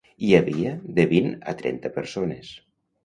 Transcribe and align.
Hi 0.27 0.31
havia 0.37 0.71
de 0.99 1.05
vint 1.13 1.29
a 1.53 1.55
trenta 1.63 1.93
persones. 1.99 2.51